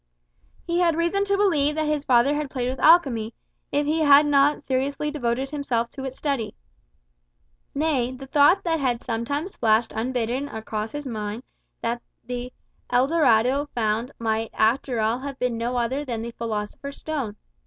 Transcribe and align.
He 0.65 0.79
had 0.79 0.95
reason 0.95 1.25
to 1.25 1.37
believe 1.37 1.75
that 1.75 1.85
his 1.85 2.03
father 2.05 2.33
had 2.33 2.49
played 2.49 2.67
with 2.69 2.79
alchemy, 2.79 3.35
if 3.71 3.85
he 3.85 3.99
had 3.99 4.25
not 4.25 4.65
seriously 4.65 5.11
devoted 5.11 5.51
himself 5.51 5.91
to 5.91 6.03
its 6.05 6.17
study. 6.17 6.55
Nay, 7.75 8.11
the 8.11 8.25
thought 8.25 8.65
had 8.65 9.03
sometimes 9.03 9.55
flashed 9.55 9.93
unbidden 9.95 10.49
across 10.49 10.91
his 10.91 11.05
mind 11.05 11.43
that 11.83 12.01
the 12.25 12.51
"El 12.89 13.05
Dorado" 13.05 13.67
found 13.75 14.11
might 14.17 14.49
after 14.55 14.99
all 14.99 15.19
have 15.19 15.37
been 15.37 15.55
no 15.55 15.77
other 15.77 16.03
than 16.03 16.23
the 16.23 16.31
philosopher's 16.31 16.97
stone. 16.97 17.35